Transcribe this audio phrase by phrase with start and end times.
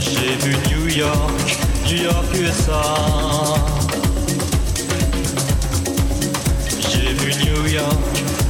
[0.00, 1.32] J'ai vu New York,
[1.86, 2.82] New York, USA
[6.88, 7.96] J'ai vu New York,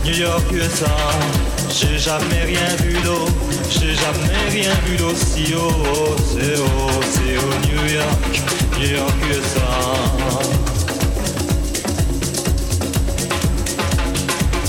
[0.04, 1.39] New York, USA
[1.72, 3.26] j'ai jamais rien vu d'eau,
[3.70, 6.16] j'ai jamais rien vu d'aussi haut.
[6.19, 8.43] C'est haut, c'est au New York,
[8.78, 9.70] New York USA.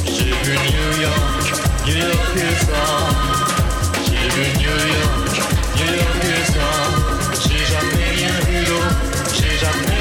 [0.06, 1.44] J'ai vu New York,
[1.88, 2.86] New York USA.
[4.06, 5.33] J'ai vu New York,
[5.77, 6.69] New York USA.
[7.44, 8.83] J'ai jamais rien vu d'eau,
[9.33, 10.00] j'ai jamais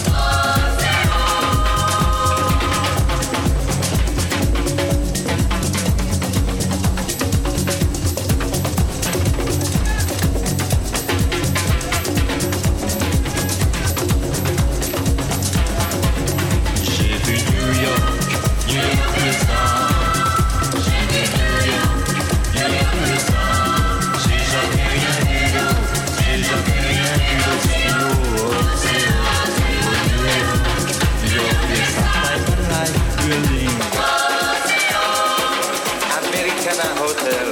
[37.01, 37.49] Hotel.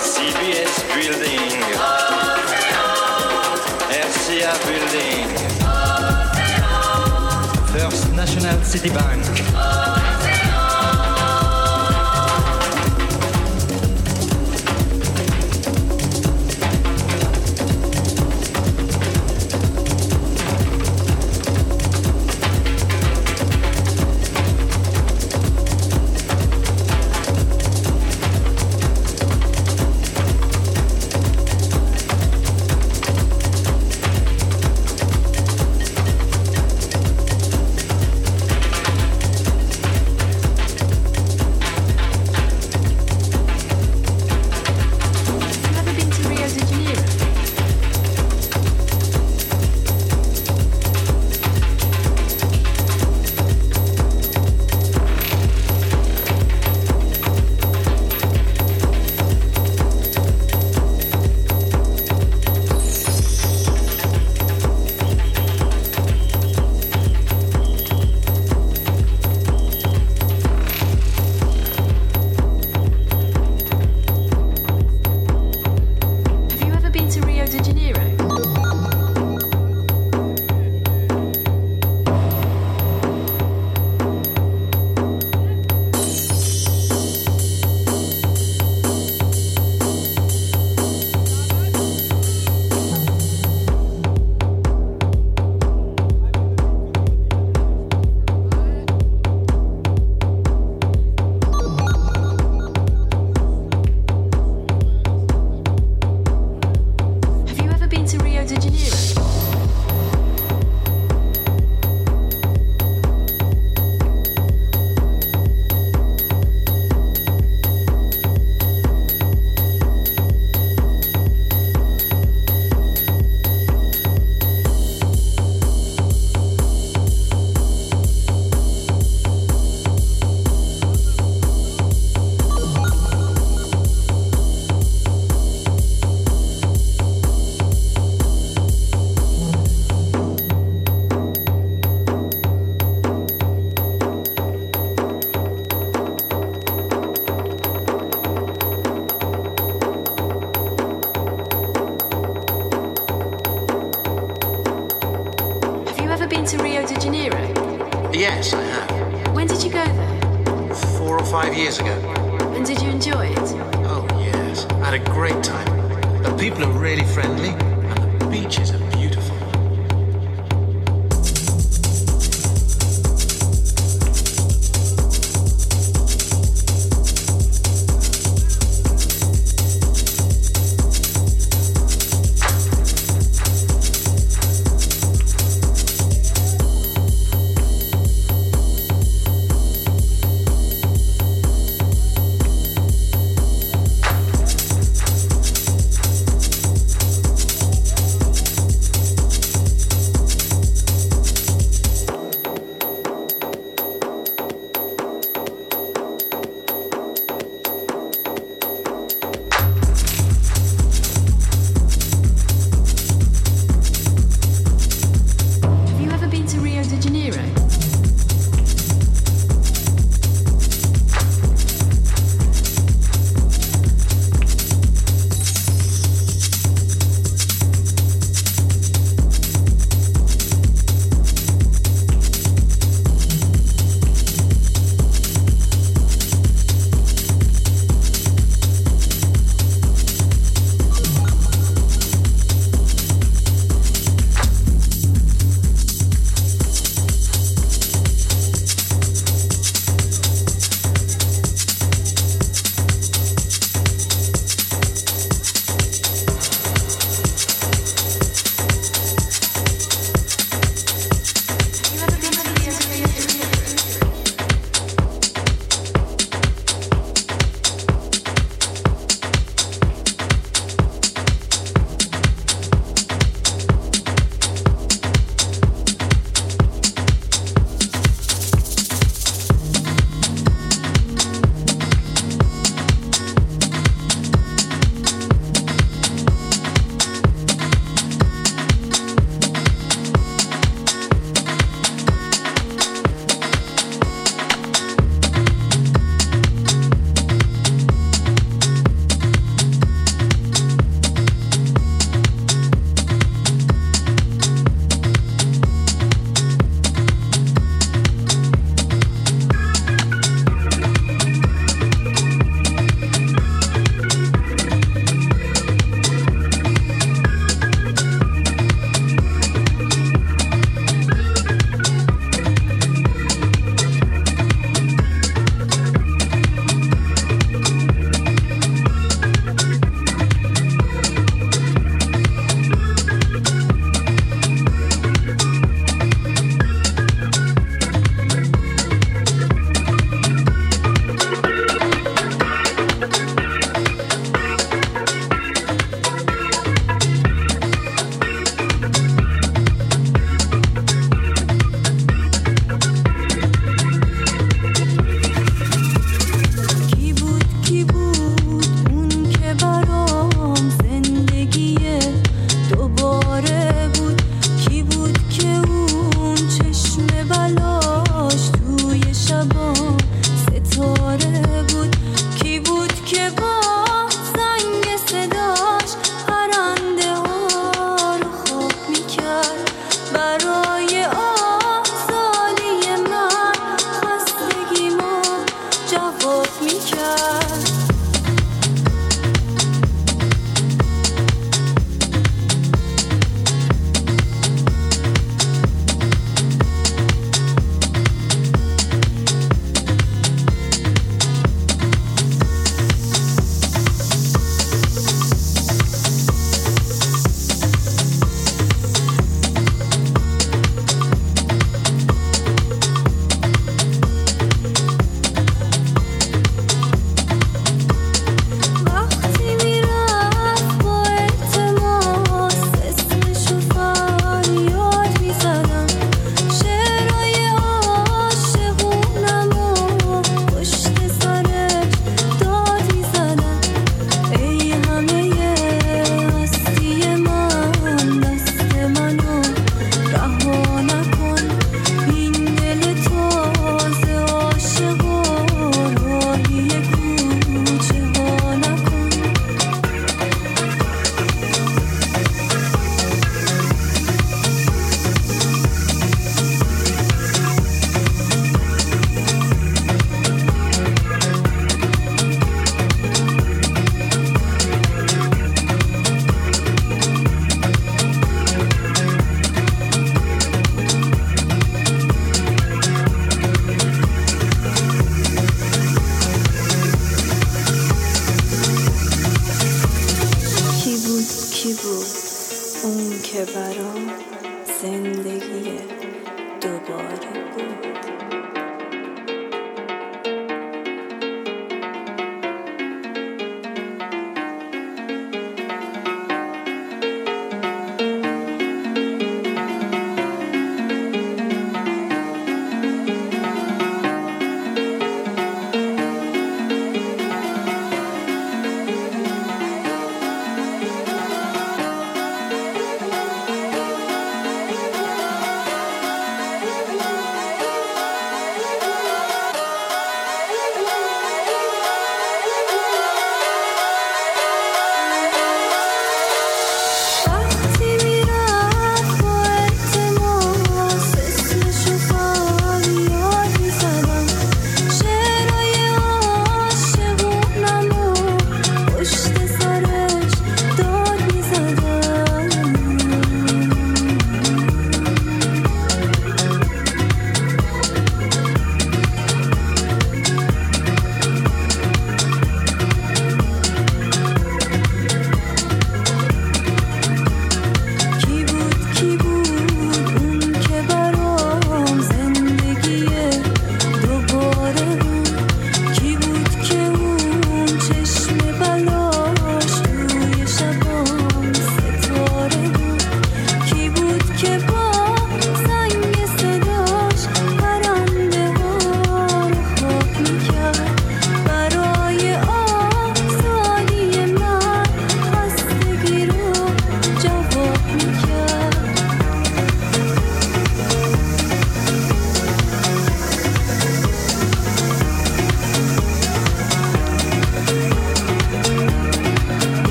[0.00, 1.48] CBS Building.
[4.66, 5.28] Building.
[7.72, 9.87] First National City Bank.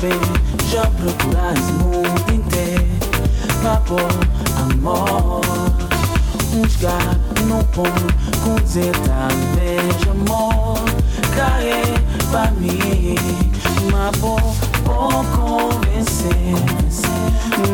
[0.00, 0.20] bem.
[0.70, 2.98] Já procuraste o mundo inteiro
[3.60, 4.00] pra pôr
[4.56, 5.40] amor.
[6.54, 10.78] Um lugar no ponto com dizer talvez amor.
[11.34, 11.82] caia
[12.30, 13.14] para mim,
[13.92, 14.40] mas vou,
[15.36, 16.54] convencer.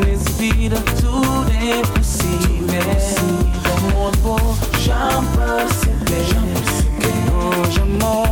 [0.05, 2.45] Nesse vida tudo é possível.
[3.77, 6.25] Amor, vou já perceber
[7.01, 8.24] que hoje amor.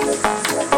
[0.00, 0.77] Música